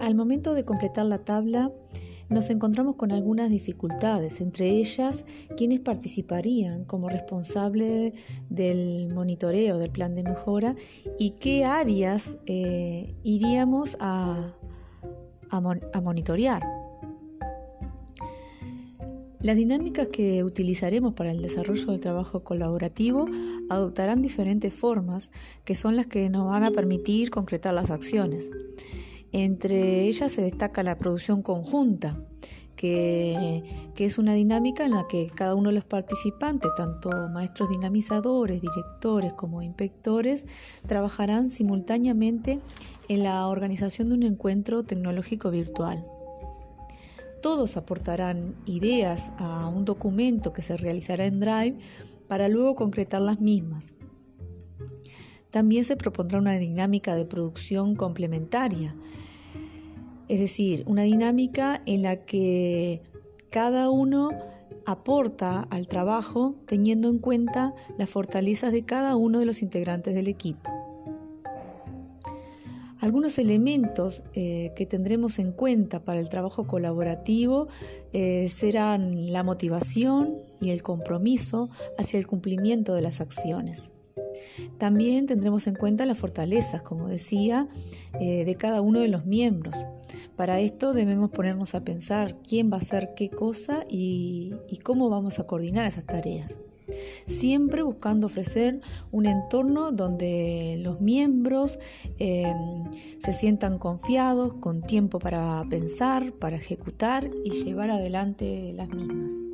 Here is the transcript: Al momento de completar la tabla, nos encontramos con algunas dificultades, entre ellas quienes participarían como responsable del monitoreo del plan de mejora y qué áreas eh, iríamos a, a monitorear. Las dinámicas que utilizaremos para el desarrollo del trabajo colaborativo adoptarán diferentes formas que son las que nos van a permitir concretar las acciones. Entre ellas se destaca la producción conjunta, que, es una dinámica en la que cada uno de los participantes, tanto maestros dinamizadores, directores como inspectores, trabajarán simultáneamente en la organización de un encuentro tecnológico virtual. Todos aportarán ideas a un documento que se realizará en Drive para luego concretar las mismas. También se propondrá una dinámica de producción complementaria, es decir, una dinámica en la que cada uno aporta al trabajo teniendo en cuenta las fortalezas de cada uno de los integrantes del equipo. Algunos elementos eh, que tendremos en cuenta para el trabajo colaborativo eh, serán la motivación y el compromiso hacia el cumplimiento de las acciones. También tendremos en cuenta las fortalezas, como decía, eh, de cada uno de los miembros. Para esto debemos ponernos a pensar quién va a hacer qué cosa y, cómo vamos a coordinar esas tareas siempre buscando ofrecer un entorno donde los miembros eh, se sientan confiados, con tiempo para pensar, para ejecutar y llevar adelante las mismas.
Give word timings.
Al 0.00 0.14
momento 0.14 0.54
de 0.54 0.64
completar 0.64 1.06
la 1.06 1.18
tabla, 1.18 1.72
nos 2.28 2.50
encontramos 2.50 2.96
con 2.96 3.10
algunas 3.10 3.50
dificultades, 3.50 4.40
entre 4.40 4.68
ellas 4.68 5.24
quienes 5.56 5.80
participarían 5.80 6.84
como 6.84 7.08
responsable 7.08 8.12
del 8.50 9.08
monitoreo 9.08 9.78
del 9.78 9.90
plan 9.90 10.14
de 10.14 10.22
mejora 10.24 10.74
y 11.18 11.30
qué 11.40 11.64
áreas 11.64 12.36
eh, 12.46 13.14
iríamos 13.22 13.96
a, 13.98 14.54
a 15.50 16.00
monitorear. 16.00 16.62
Las 19.40 19.56
dinámicas 19.56 20.08
que 20.08 20.44
utilizaremos 20.44 21.14
para 21.14 21.30
el 21.30 21.40
desarrollo 21.40 21.92
del 21.92 22.00
trabajo 22.00 22.42
colaborativo 22.42 23.26
adoptarán 23.70 24.20
diferentes 24.20 24.74
formas 24.74 25.30
que 25.64 25.74
son 25.74 25.96
las 25.96 26.06
que 26.06 26.28
nos 26.28 26.46
van 26.46 26.64
a 26.64 26.72
permitir 26.72 27.30
concretar 27.30 27.72
las 27.72 27.90
acciones. 27.90 28.50
Entre 29.32 30.02
ellas 30.04 30.32
se 30.32 30.42
destaca 30.42 30.82
la 30.82 30.98
producción 30.98 31.42
conjunta, 31.42 32.18
que, 32.78 33.64
es 33.98 34.18
una 34.18 34.34
dinámica 34.34 34.84
en 34.84 34.92
la 34.92 35.06
que 35.08 35.30
cada 35.34 35.54
uno 35.54 35.70
de 35.70 35.74
los 35.74 35.84
participantes, 35.84 36.70
tanto 36.76 37.10
maestros 37.28 37.68
dinamizadores, 37.68 38.62
directores 38.62 39.32
como 39.32 39.60
inspectores, 39.60 40.46
trabajarán 40.86 41.50
simultáneamente 41.50 42.60
en 43.08 43.24
la 43.24 43.46
organización 43.48 44.08
de 44.08 44.14
un 44.14 44.22
encuentro 44.22 44.84
tecnológico 44.84 45.50
virtual. 45.50 46.06
Todos 47.42 47.76
aportarán 47.76 48.54
ideas 48.64 49.32
a 49.38 49.68
un 49.68 49.84
documento 49.84 50.52
que 50.52 50.62
se 50.62 50.76
realizará 50.76 51.26
en 51.26 51.40
Drive 51.40 51.78
para 52.28 52.48
luego 52.48 52.76
concretar 52.76 53.20
las 53.22 53.40
mismas. 53.40 53.92
También 55.50 55.84
se 55.84 55.96
propondrá 55.96 56.38
una 56.38 56.58
dinámica 56.58 57.16
de 57.16 57.24
producción 57.24 57.96
complementaria, 57.96 58.94
es 60.28 60.40
decir, 60.40 60.84
una 60.86 61.02
dinámica 61.02 61.80
en 61.86 62.02
la 62.02 62.16
que 62.16 63.00
cada 63.50 63.88
uno 63.88 64.30
aporta 64.84 65.66
al 65.70 65.88
trabajo 65.88 66.54
teniendo 66.66 67.08
en 67.08 67.18
cuenta 67.18 67.74
las 67.96 68.10
fortalezas 68.10 68.72
de 68.72 68.84
cada 68.84 69.16
uno 69.16 69.38
de 69.38 69.46
los 69.46 69.62
integrantes 69.62 70.14
del 70.14 70.28
equipo. 70.28 70.70
Algunos 73.00 73.38
elementos 73.38 74.22
eh, 74.34 74.72
que 74.74 74.84
tendremos 74.84 75.38
en 75.38 75.52
cuenta 75.52 76.04
para 76.04 76.20
el 76.20 76.28
trabajo 76.28 76.66
colaborativo 76.66 77.68
eh, 78.12 78.48
serán 78.48 79.32
la 79.32 79.44
motivación 79.44 80.36
y 80.60 80.70
el 80.70 80.82
compromiso 80.82 81.68
hacia 81.96 82.18
el 82.18 82.26
cumplimiento 82.26 82.94
de 82.94 83.02
las 83.02 83.20
acciones. 83.20 83.92
También 84.78 85.26
tendremos 85.26 85.66
en 85.66 85.74
cuenta 85.74 86.06
las 86.06 86.18
fortalezas, 86.18 86.82
como 86.82 87.08
decía, 87.08 87.68
eh, 88.20 88.44
de 88.44 88.54
cada 88.54 88.80
uno 88.80 89.00
de 89.00 89.08
los 89.08 89.26
miembros. 89.26 89.76
Para 90.36 90.60
esto 90.60 90.94
debemos 90.94 91.30
ponernos 91.30 91.74
a 91.74 91.82
pensar 91.82 92.36
quién 92.46 92.70
va 92.70 92.76
a 92.76 92.80
hacer 92.80 93.10
qué 93.16 93.28
cosa 93.28 93.84
y, 93.88 94.54
cómo 94.84 95.10
vamos 95.10 95.40
a 95.40 95.44
coordinar 95.44 95.84
esas 95.84 96.06
tareas 96.06 96.56
siempre 97.26 97.82
buscando 97.82 98.28
ofrecer 98.28 98.80
un 99.12 99.26
entorno 99.26 99.92
donde 99.92 100.80
los 100.82 101.02
miembros 101.02 101.78
eh, 102.18 102.54
se 103.18 103.34
sientan 103.34 103.78
confiados, 103.78 104.54
con 104.54 104.80
tiempo 104.80 105.18
para 105.18 105.62
pensar, 105.68 106.32
para 106.32 106.56
ejecutar 106.56 107.30
y 107.44 107.50
llevar 107.62 107.90
adelante 107.90 108.72
las 108.74 108.88
mismas. 108.88 109.47